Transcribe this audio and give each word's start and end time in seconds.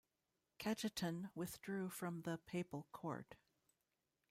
Cajetan 0.57 1.29
withdrew 1.35 1.87
from 1.87 2.21
the 2.23 2.39
papal 2.39 2.87
court. 2.91 3.35